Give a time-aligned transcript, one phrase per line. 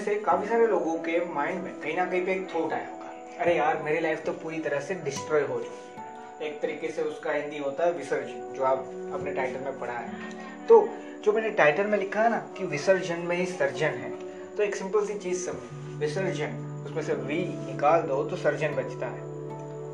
[0.00, 3.12] से काफ़ी सारे लोगों के माइंड में कहीं ना कहीं पे एक थॉट आया होगा।
[3.40, 7.32] अरे यार, मेरी लाइफ तो पूरी तरह से डिस्ट्रॉय हो चुकी एक तरीके से उसका
[7.32, 8.78] हिंदी होता है विसर्जन, जो आप
[9.14, 10.88] अपने टाइटल में पढ़ा है। तो
[11.24, 14.10] जो मैंने टाइटल में लिखा है ना कि विसर्जन में ही सर्जन है
[14.56, 16.54] तो एक सिंपल सी चीज़ समझ। विसर्जन,
[16.86, 19.28] उसमें से वी निकाल दो तो सर्जन बचता है।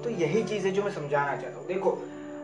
[0.02, 1.98] तो यही चीज़ है जो मैं समझाना चाहता हूँ। देखो,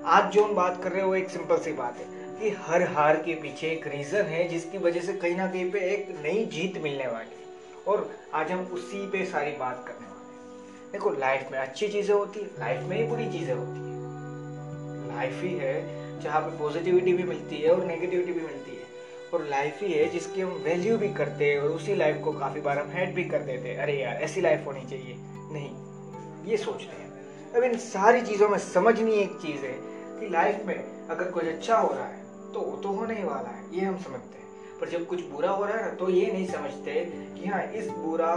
[0.06, 2.06] आज जो हम बात कर रहे हैं एक सिंपल सी बात है
[2.41, 5.80] कि हर हार के पीछे एक रीजन है जिसकी वजह से कहीं ना कहीं पे
[5.92, 7.41] एक नई जीत मिलने वाली
[7.86, 12.14] और आज हम उसी पे सारी बात करने वाले हैं। देखो लाइफ में अच्छी चीज़ें
[12.14, 13.91] होती है लाइफ में ही बुरी चीज़ें होती है।
[15.08, 18.91] लाइफ ही है जहाँ पे पॉजिटिविटी भी मिलती है और नेगेटिविटी भी मिलती है।
[19.34, 22.60] और लाइफ ही है जिसकी हम वैल्यू भी करते हैं और उसी लाइफ को काफ़ी
[22.60, 25.16] बार हम हेड भी कर देते हैं। अरे यार, ऐसी लाइफ होनी चाहिए।
[25.53, 25.70] नहीं,
[26.50, 27.10] ये सोचते हैं।
[27.55, 29.72] अब इन सारी चीज़ों में समझनी एक चीज़ है
[30.19, 32.20] कि लाइफ में अगर कुछ अच्छा हो रहा है
[32.53, 34.52] तो तो होने ही वाला है, ये हम समझते हैं।
[34.83, 36.92] पर जब कुछ बुरा हो रहा है ना तो ये नहीं समझते
[37.36, 38.34] कि हाँ इस बुरा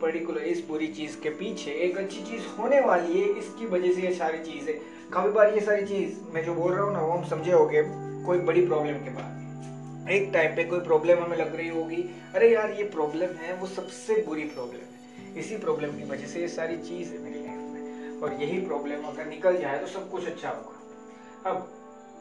[0.00, 4.02] पर्टिकुलर इस बुरी चीज़ के पीछे एक अच्छी चीज़ होने वाली है, इसकी वजह से
[4.02, 4.74] ये सारी चीज़। है
[5.12, 7.66] काफ़ी बार ये सारी चीज़ मैं जो बोल रहा हूँ ना, वो हम समझे हो
[7.66, 7.82] गए
[8.26, 12.02] कोई बड़ी प्रॉब्लम के बाद। एक टाइम पे कोई प्रॉब्लम हमें लग रही होगी,
[12.34, 16.40] अरे यार, ये प्रॉब्लम है, वो सबसे बुरी प्रॉब्लम है। इसी प्रॉब्लम की वजह से
[16.40, 20.10] ये सारी चीज़ है मेरी लाइफ में। और यही प्रॉब्लम अगर निकल जाए तो सब
[20.10, 21.66] कुछ अच्छा होगा। अब,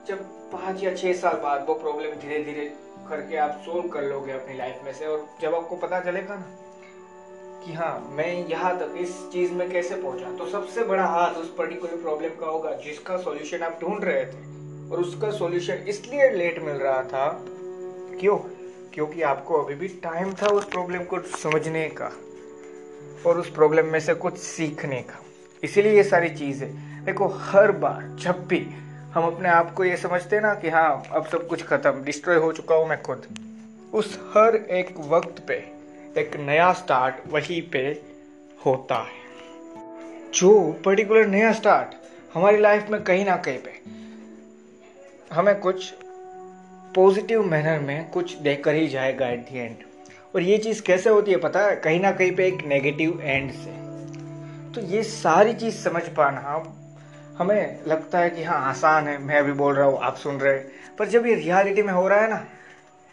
[0.07, 2.73] जब पाँच या छः साल बाद वो प्रॉब्लम धीरे धीरे
[3.09, 6.45] करके आप सोल्व कर लोगे अपनी लाइफ में से और जब आपको पता चलेगा ना
[7.65, 11.53] कि हाँ मैं यहाँ तक इस चीज़ में कैसे पहुँचा तो सबसे बड़ा हाथ उस
[11.57, 16.61] पर्टिकुलर प्रॉब्लम का होगा जिसका सॉल्यूशन आप ढूंढ रहे थे और उसका सॉल्यूशन इसलिए लेट
[16.63, 17.27] मिल रहा था
[18.19, 18.37] क्यों?
[18.93, 22.11] क्योंकि आपको अभी भी टाइम था उस प्रॉब्लम को समझने का
[23.25, 25.19] और उस प्रॉब्लम में से कुछ सीखने का।
[25.63, 26.69] इसीलिए ये सारी चीज़ है
[27.05, 28.59] देखो, हर बार जब भी
[29.15, 32.51] हम अपने आप को ये समझते ना कि हाँ अब सब कुछ खत्म डिस्ट्रॉय हो
[32.51, 33.27] चुका हूँ मैं खुद।
[33.93, 35.53] उस हर एक वक्त पे
[36.17, 37.83] एक नया स्टार्ट वहीं पे
[38.65, 41.95] होता है। जो पर्टिकुलर नया स्टार्ट
[42.33, 43.79] हमारी लाइफ में कहीं ना कहीं पे,
[45.35, 45.91] हमें कुछ
[46.95, 49.77] पॉजिटिव मैनर में कुछ देकर ही जाएगा एट दी एंड
[50.35, 51.75] और ये चीज़ कैसे होती है पता है?
[51.75, 53.83] कहीं ना कहीं पे एक नेगेटिव एंड से।
[54.73, 56.63] तो ये सारी चीज़ समझ पाना
[57.37, 60.53] हमें लगता है कि हाँ आसान है, मैं भी बोल रहा हूँ, आप सुन रहे
[60.53, 62.45] हैं। पर जब ये रियलिटी में हो रहा है ना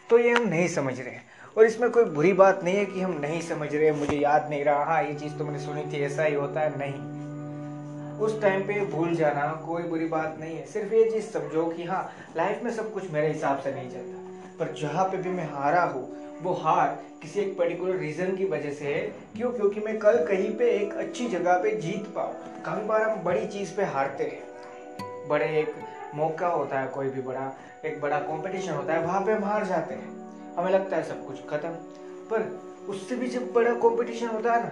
[0.09, 1.23] तो ये हम नहीं समझ रहे हैं।
[1.57, 4.63] और इसमें कोई बुरी बात नहीं है कि हम नहीं समझ रहे मुझे याद नहीं
[4.63, 8.61] रहा हाँ ये चीज़ तो मैंने सुनी थी, ऐसा ही होता है, नहीं। उस टाइम
[8.61, 12.63] पे भूल जाना कोई बुरी बात नहीं है। सिर्फ़ ये चीज़ समझो कि हाँ लाइफ
[12.63, 16.22] में सब कुछ मेरे हिसाब से नहीं चलता। पर जहाँ पे भी मैं हारा हूँ
[16.43, 19.01] वो हार किसी एक पर्टिकुलर रीजन की वजह से है।
[19.35, 19.51] क्यों?
[19.51, 23.47] क्योंकि मैं कल कहीं पे एक अच्छी जगह पे जीत पाऊँ। काफ़ी बार हम बड़ी
[23.47, 24.43] चीज़ पे हारते हैं।
[25.27, 25.73] बड़े एक
[26.15, 27.53] मौका होता है, कोई भी बड़ा,
[27.85, 30.09] एक बड़ा कंपटीशन होता है, वहाँ पे हम हार जाते हैं।
[30.55, 31.69] हमें लगता है सब कुछ खत्म।
[32.29, 34.71] पर उससे भी जब बड़ा कंपटीशन होता है ना,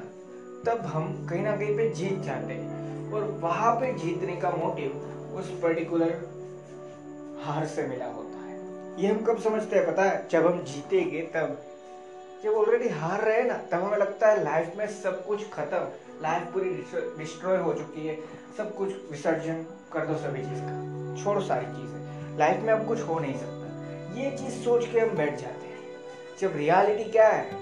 [0.65, 2.81] तब हम कहीं ना कहीं पे जीत जाते हैं।
[3.13, 4.91] और वहाँ पे जीतने का मोटिव
[5.35, 6.21] उस पर्टिकुलर
[7.43, 8.30] हार से मिला होता है।
[8.97, 9.87] ये हम कब समझते हैं?
[9.87, 11.61] पता है, जब हम जीतेंगे तब।
[12.43, 15.87] जब ऑलरेडी हार रहे हैं ना, तब हमें लगता है लाइफ में सब कुछ खत्म।
[16.21, 16.69] लाइफ पूरी
[17.17, 18.17] डिस्ट्रॉय हो चुकी है।
[18.57, 23.01] सब कुछ विसर्जन कर दो सभी चीज़ का। छोड़ो सारी चीज़ें। लाइफ में अब कुछ
[23.01, 23.61] हो नहीं सकता।
[24.21, 25.77] ये चीज़ सोच के हम बैठ जाते हैं।
[26.39, 27.57] जब रियलिटी क्या है?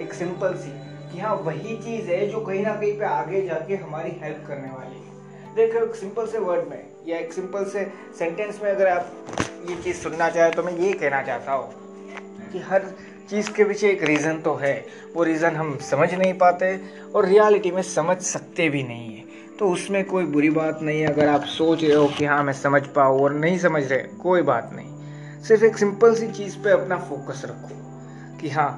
[0.00, 0.70] एक सिंपल सी,
[1.12, 4.68] कि हाँ वही चीज़ है जो कहीं ना कहीं पे आगे जाके हमारी हेल्प करने
[4.68, 5.14] वाली है।
[5.54, 7.84] देखो, एक सिंपल से वर्ड में या एक सिंपल से
[8.18, 9.36] सेंटेंस में अगर आप
[9.70, 12.84] ये चीज़ सुनना चाहे तो मैं ये कहना चाहता हूँ कि हर
[13.30, 14.74] चीज़ के पीछे एक रीज़न तो है।
[15.14, 16.80] वो रीज़न हम समझ नहीं पाते
[17.14, 19.24] और रियलिटी में समझ सकते भी नहीं है।
[19.58, 22.52] तो उसमें कोई बुरी बात नहीं है। अगर आप सोच रहे हो कि हाँ मैं
[22.52, 26.70] समझ पाऊँ और नहीं समझ रहे, कोई बात नहीं। सिर्फ़ एक सिंपल सी चीज़ पे
[26.70, 28.70] अपना फोकस रखो कि हाँ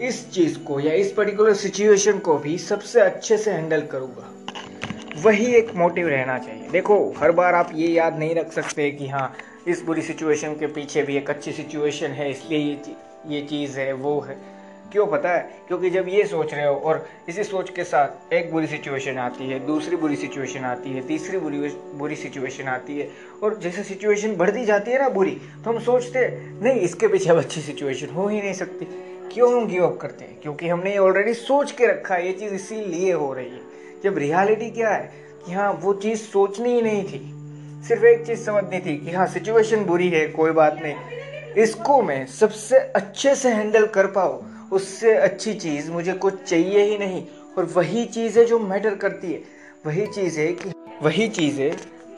[0.00, 4.32] इस चीज़ को या इस पर्टिकुलर सिचुएशन को भी सबसे अच्छे से हैंडल करूँगा।
[5.26, 9.06] वही एक मोटिव रहना चाहिए। देखो, हर बार आप ये याद नहीं रख सकते कि
[9.08, 9.32] हाँ
[9.68, 12.94] इस बुरी सिचुएशन के पीछे भी एक अच्छी सिचुएशन है, इसलिए ये
[13.28, 14.36] ये चीज़ है, वो है।
[14.92, 15.40] क्यों पता है?
[15.68, 19.48] क्योंकि जब ये सोच रहे हो और इसी सोच के साथ एक बुरी सिचुएशन आती
[19.48, 21.58] है, दूसरी बुरी सिचुएशन आती है, तीसरी बुरी
[21.94, 23.08] बुरी सिचुएशन आती है,
[23.42, 26.28] और जैसे सिचुएशन बढ़ती जाती है ना बुरी तो हम सोचते
[26.62, 28.86] नहीं, इसके पीछे अब अच्छी सिचुएशन हो ही नहीं सकती।
[29.32, 30.40] क्यों हम गिव अप करते हैं?
[30.42, 33.74] क्योंकि हमने ये ऑलरेडी सोच के रखा है, ये चीज़ इसीलिए हो रही है।
[34.06, 35.10] जब रियलिटी क्या है
[35.46, 37.32] कि हाँ वो चीज़ सोचनी ही नहीं थी।
[37.88, 40.94] सिर्फ़ एक चीज़ समझनी थी कि हाँ सिचुएशन बुरी है, कोई बात नहीं।
[41.62, 46.98] इसको मैं सबसे अच्छे से हैंडल कर पाऊँ, उससे अच्छी चीज़ मुझे कुछ चाहिए ही
[46.98, 47.26] नहीं।
[47.58, 49.42] और वही चीज़ है जो मैटर करती है।
[49.86, 51.70] वही चीज़ है कि, वही चीज़ है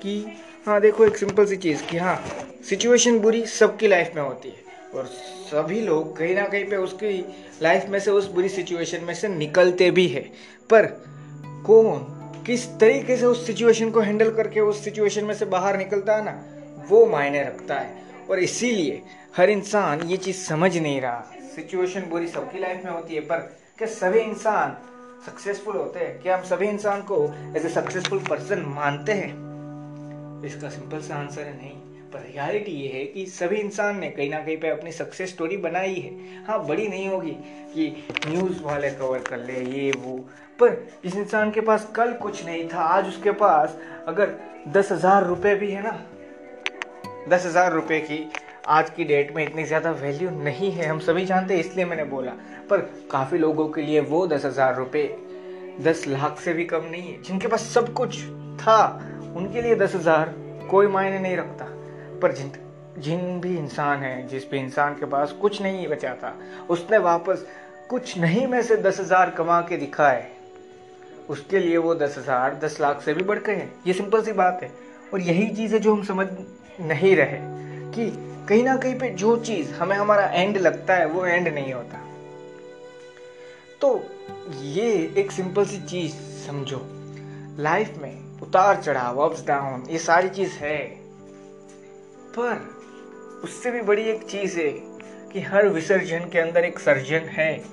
[0.03, 2.25] कि हाँ देखो एक सिंपल सी चीज़ कि हाँ
[2.69, 5.07] सिचुएशन बुरी सबकी लाइफ में होती है। और
[5.51, 7.25] सभी लोग कहीं ना कहीं पे उसकी
[7.63, 10.23] लाइफ में से, उस बुरी सिचुएशन में से निकलते भी है।
[10.71, 11.09] पर
[11.67, 12.15] कौन
[12.47, 16.25] किस तरीके से उस सिचुएशन को हैंडल करके उस सिचुएशन में से बाहर निकलता है
[16.25, 16.45] ना,
[16.89, 19.03] वो मायने रखता है। और इसीलिए
[19.37, 21.25] हर इंसान ये चीज़ समझ नहीं रहा।
[21.57, 23.37] सिचुएशन बुरी सबकी लाइफ में होती है, पर
[23.79, 24.77] क्या सभी इंसान
[25.27, 26.23] सक्सेसफुल होते हैं?
[26.23, 29.49] क्या हम सभी इंसान को एज ए सक्सेसफुल पर्सन मानते हैं?
[30.45, 34.29] इसका सिंपल सा आंसर है नहीं। पर रियलिटी ये है कि सभी इंसान ने कहीं
[34.31, 37.31] ना कहीं पे अपनी सक्सेस स्टोरी बनाई है। हाँ बड़ी नहीं होगी
[37.75, 40.17] कि न्यूज़ वाले कवर कर ले, ये, वो।
[40.61, 40.75] पर
[41.05, 43.79] जिस इंसान के पास कल कुछ नहीं था, आज उसके पास
[44.09, 44.35] अगर
[44.69, 45.99] दस हज़ार रुपये भी है ना,
[47.29, 48.25] दस हज़ार रुपये की
[48.69, 52.05] आज की डेट में इतनी ज़्यादा वैल्यू नहीं है, हम सभी जानते हैं, इसलिए मैंने
[52.07, 52.33] बोला।
[52.71, 55.17] पर काफ़ी लोगों के लिए वो दस हज़ार रुपये
[55.83, 58.23] दस लाख से भी कम नहीं है, जिनके पास सब कुछ
[58.59, 58.83] था,
[59.37, 60.35] उनके लिए दस हज़ार
[60.71, 61.75] कोई मायने नहीं रखता।
[62.21, 62.53] पर जिन
[62.99, 66.35] जिन भी इंसान है, जिस भी इंसान के पास कुछ नहीं बचा था
[66.71, 67.47] उसने वापस
[67.91, 70.27] कुछ नहीं में से दस हज़ार कमा के दिखाए
[71.31, 74.33] उसके लिए वो दस हज़ार दस लाख से भी बढ़ गए हैं। ये सिंपल सी
[74.33, 74.71] बात है।
[75.15, 76.27] और यही चीज़ है जो हम समझ
[76.81, 77.39] नहीं रहे
[77.93, 78.11] कि
[78.49, 82.01] कहीं ना कहीं पे जो चीज़ हमें हमारा एंड लगता है, वो एंड नहीं होता।
[83.81, 83.91] तो
[84.63, 86.15] ये एक सिंपल सी चीज़
[86.47, 86.81] समझो।
[87.59, 91.08] लाइफ में उतार चढ़ाव अप्स डाउन ये सारी चीज़ है।
[92.29, 92.69] पर
[93.45, 94.71] उससे भी बड़ी एक चीज़ है
[95.33, 97.65] कि हर विसर्जन के अंदर एक सर्जन है,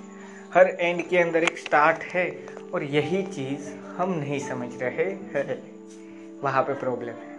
[0.54, 5.06] हर एंड के अंदर एक स्टार्ट है, और यही चीज़ हम नहीं समझ रहे
[5.36, 5.64] हैं।
[6.42, 7.34] वहाँ पे प्रॉब्लम है।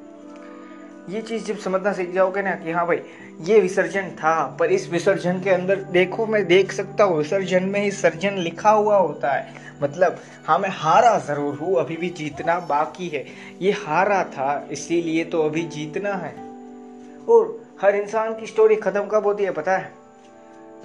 [1.10, 3.00] ये चीज़ जब समझना सीख जाओगे ना कि हाँ भाई,
[3.40, 7.80] ये विसर्जन था, पर इस विसर्जन के अंदर देखो, मैं देख सकता हूँ, विसर्जन में
[7.80, 12.58] ही सर्जन लिखा हुआ होता है। मतलब हाँ मैं हारा ज़रूर हूँ, अभी भी जीतना
[12.60, 13.24] बाकी है।
[13.62, 16.45] ये हारा था, इसीलिए तो अभी जीतना है।
[17.28, 19.92] और हर इंसान की स्टोरी ख़त्म कब होती है पता है?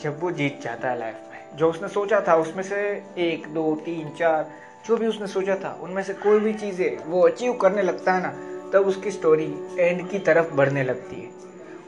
[0.01, 3.75] जब वो जीत जाता है लाइफ में। जो उसने सोचा था, उसमें से एक, दो,
[3.75, 4.51] तीन, चार,
[4.87, 8.21] जो भी उसने सोचा था, उनमें से कोई भी चीज़ें वो अचीव करने लगता है
[8.21, 8.29] ना,
[8.73, 11.29] तब उसकी स्टोरी एंड की तरफ़ बढ़ने लगती है।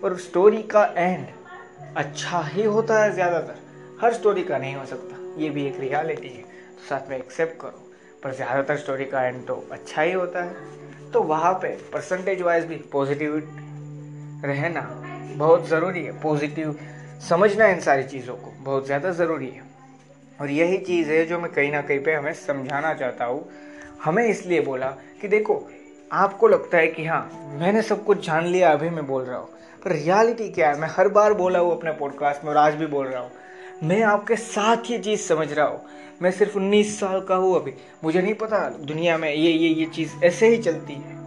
[0.03, 1.27] और स्टोरी का एंड
[1.97, 3.55] अच्छा ही होता है ज़्यादातर।
[4.01, 7.61] हर स्टोरी का नहीं हो सकता। ये भी एक रियलिटी है। तो साथ में एक्सेप्ट
[7.61, 7.89] करो।
[8.23, 10.55] पर ज़्यादातर स्टोरी का एंड तो अच्छा ही होता है।
[11.11, 13.39] तो वहाँ पे परसेंटेज वाइज भी पॉजिटिव
[14.43, 14.81] रहना
[15.37, 16.79] बहुत ज़रूरी है। पॉजिटिव
[17.29, 19.61] समझना इन सारी चीज़ों को बहुत ज़्यादा ज़रूरी है।
[20.41, 23.49] और यही चीज़ है जो मैं कहीं ना कहीं पे हमें समझाना चाहता हूँ।
[24.03, 24.87] हमें इसलिए बोला
[25.21, 25.69] कि देखो,
[26.11, 29.49] आपको लगता है कि हाँ मैंने सब कुछ जान लिया, अभी मैं बोल रहा हूँ।
[29.85, 30.79] पर रियलिटी क्या है?
[30.79, 33.31] मैं हर बार बोला हूँ अपने पॉडकास्ट में और आज भी बोल रहा हूँ।
[33.83, 35.81] मैं आपके साथ ये चीज़ समझ रहा हूँ।
[36.21, 39.85] मैं सिर्फ़ उन्नीस साल का हूँ अभी। मुझे नहीं पता दुनिया में ये ये ये
[39.85, 41.22] चीज़ ऐसे ही चलती है।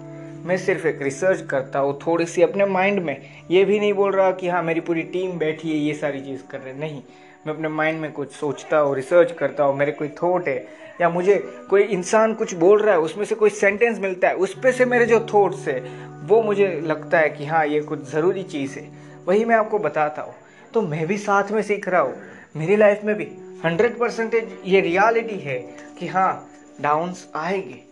[0.47, 3.17] मैं सिर्फ़ एक रिसर्च करता हूँ, थोड़ी सी अपने माइंड में
[3.51, 6.43] ये भी नहीं बोल रहा कि हाँ मेरी पूरी टीम बैठी है, ये सारी चीज़
[6.51, 7.03] कर रहे नहीं,
[7.47, 10.57] मैं अपने माइंड में कुछ सोचता हूँ रिसर्च करता हूँ, मेरे कोई थॉट है,
[11.01, 11.37] या मुझे
[11.71, 14.85] कोई इंसान कुछ बोल रहा है, उसमें से कोई सेंटेंस मिलता है, उस पर से
[14.85, 15.81] मेरे जो थॉट्स है,
[16.27, 18.89] वो मुझे लगता है कि हाँ ये कुछ ज़रूरी चीज़ है।
[19.27, 20.35] वही मैं आपको बताता हूँ।
[20.75, 22.15] तो मैं भी साथ में सीख रहा हूँ।
[22.57, 23.29] मेरी लाइफ में भी
[23.65, 25.59] हंड्रेड परसेंटेज ये रियलिटी है
[25.99, 26.49] कि हाँ
[26.81, 27.86] डाउन्स आएँगे।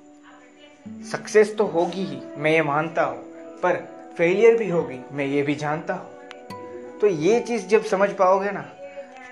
[0.86, 3.18] सक्सेस तो होगी ही, मैं ये मानता हूँ,
[3.62, 3.76] पर
[4.18, 8.64] फेलियर भी होगी, मैं ये भी जानता हूँ। तो ये चीज़ जब समझ पाओगे ना,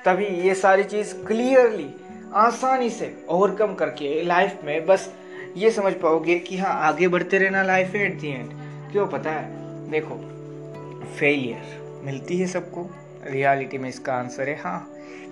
[0.07, 1.91] तभी ये सारी चीज़ क्लियरली
[2.35, 5.13] आसानी से ओवरकम करके लाइफ में बस
[5.57, 8.51] ये समझ पाओगे कि हाँ आगे बढ़ते रहना लाइफ है एट दी एंड
[8.93, 9.91] क्यों पता है?
[9.91, 10.17] देखो
[11.19, 12.89] फेलियर मिलती है सबको
[13.27, 14.89] रियलिटी में इसका आंसर है हाँ।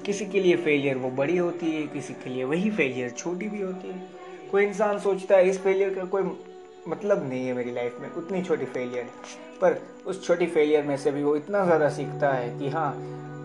[0.06, 3.62] किसी के लिए फेलियर वो बड़ी होती है, किसी के लिए वही फेलियर छोटी भी
[3.62, 4.19] होती है।
[4.50, 6.22] कोई इंसान सोचता है इस फेलियर का कोई
[6.88, 9.10] मतलब नहीं है मेरी लाइफ में, उतनी छोटी फेलियर है
[9.60, 12.92] पर उस छोटी फेलियर में से भी वो इतना ज़्यादा सीखता है कि हाँ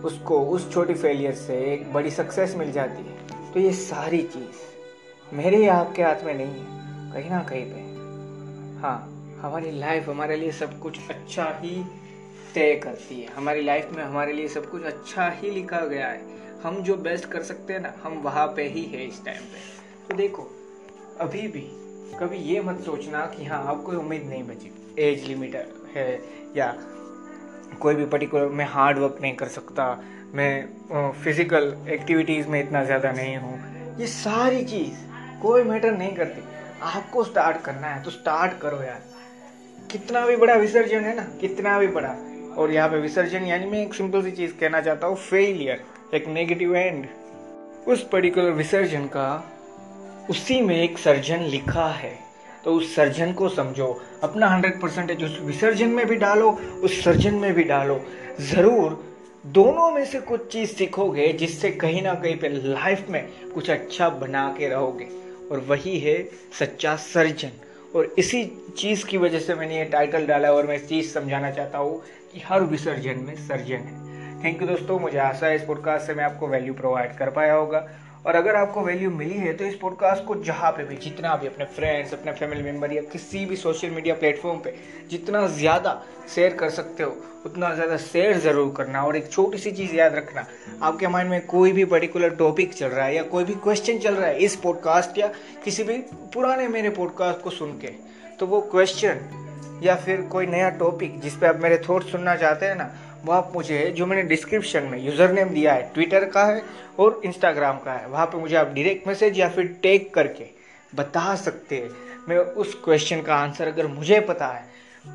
[0.04, 5.34] उसको उस छोटी फेलियर से एक बड़ी सक्सेस मिल जाती है। तो ये सारी चीज़
[5.34, 8.98] मेरे या आपके हाथ में नहीं है, कहीं ना कहीं पे। हाँ
[9.40, 11.74] हमारी लाइफ हमारे लिए सब कुछ अच्छा ही
[12.54, 16.60] तय करती है। हमारी लाइफ में हमारे लिए सब कुछ अच्छा ही लिखा गया है।
[16.62, 19.58] हम जो बेस्ट कर सकते हैं ना, हम वहाँ पे ही है इस टाइम पे।
[20.08, 20.50] तो देखो
[21.20, 21.60] अभी भी
[22.18, 25.54] कभी ये मत सोचना कि हाँ आपको उम्मीद नहीं बची। एज लिमिट
[25.94, 26.10] है
[26.56, 26.74] या
[27.80, 29.86] कोई भी पर्टिकुलर मैं हार्ड वर्क नहीं कर सकता,
[30.34, 36.42] मैं फ़िज़िकल एक्टिविटीज़ में इतना ज़्यादा नहीं हूँ। ये सारी चीज़ कोई मैटर नहीं करती।
[36.84, 39.02] आपको स्टार्ट करना है तो स्टार्ट करो यार।
[39.92, 42.14] कितना भी बड़ा विसर्जन है ना, कितना भी बड़ा।
[42.56, 46.28] और यहाँ पे विसर्जन, यानी मैं एक सिंपल सी चीज़ कहना चाहता हूँ फेलियर एक
[46.28, 47.06] नेगेटिव एंड
[47.88, 49.28] उस पर्टिकुलर विसर्जन का
[50.30, 52.18] उसी में एक सर्जन लिखा है।
[52.64, 56.50] तो उस सर्जन को समझो, अपना हंड्रेड परसेंटेज उस विसर्जन में भी डालो,
[56.84, 58.00] उस सर्जन में भी डालो।
[58.40, 59.14] ज़रूर,
[59.46, 64.08] दोनों में से कुछ चीज़ सीखोगे, जिससे कहीं ना कहीं पे लाइफ में कुछ अच्छा
[64.08, 65.08] बना के रहोगे।
[65.52, 66.28] और वही है
[66.58, 67.50] सच्चा सर्जन
[67.96, 68.44] और इसी
[68.78, 72.02] चीज़ की वजह से मैंने ये टाइटल डाला और मैं इस चीज़ समझाना चाहता हूँ
[72.32, 76.14] कि हर विसर्जन में सर्जन है। थैंक यू दोस्तों, मुझे आशा है इस पॉडकास्ट से
[76.14, 77.88] मैं आपको वैल्यू प्रोवाइड कर पाया होगा।
[78.26, 81.46] और अगर आपको वैल्यू मिली है तो इस पॉडकास्ट को जहाँ पे भी, जितना भी
[81.46, 84.74] अपने फ्रेंड्स अपने फैमिली मेंबर या किसी भी सोशल मीडिया प्लेटफॉर्म पे
[85.10, 86.02] जितना ज़्यादा
[86.34, 87.16] शेयर कर सकते हो,
[87.46, 90.44] उतना ज़्यादा शेयर ज़रूर करना। और एक छोटी सी चीज़ याद रखना,
[90.82, 94.14] आपके माइंड में कोई भी पर्टिकुलर टॉपिक चल रहा है या कोई भी क्वेश्चन चल
[94.14, 95.30] रहा है इस पॉडकास्ट या
[95.64, 95.98] किसी भी
[96.34, 97.94] पुराने मेरे पॉडकास्ट को सुन के
[98.40, 102.66] तो वो क्वेश्चन या फिर कोई नया टॉपिक जिस पे आप मेरे थॉट सुनना चाहते
[102.66, 102.90] हैं ना
[103.24, 106.62] वो आप मुझे, जो मैंने डिस्क्रिप्शन में यूज़र नेम दिया है ट्विटर का है
[106.98, 110.46] और इंस्टाग्राम का है, वहाँ पे मुझे आप डायरेक्ट मैसेज या फिर टेक करके
[110.92, 111.90] बता सकते हैं।
[112.28, 114.64] मैं उस क्वेश्चन का आंसर अगर मुझे पता है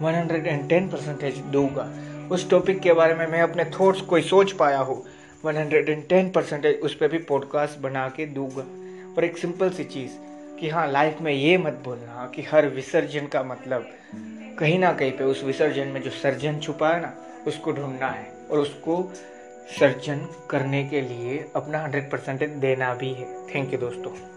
[0.02, 1.90] 110 परसेंटेज दूँगा।
[2.32, 5.04] उस टॉपिक के बारे में मैं अपने थॉट्स कोई सोच पाया हो
[5.46, 8.66] 110 परसेंटेज उस पर भी पॉडकास्ट बना के दूँगा।
[9.18, 10.12] और एक सिंपल सी चीज़,
[10.60, 13.88] कि हाँ लाइफ में ये मत बोलना कि हर विसर्जन का मतलब
[14.60, 17.14] कहीं ना कहीं पे उस विसर्जन में जो सर्जन छुपा है ना
[17.48, 19.12] उसको ढूंढना है और उसको
[19.80, 24.31] सर्जन करने के लिए अपना हंड्रेड परसेंटेज देना भी है। थैंक यू दोस्तों।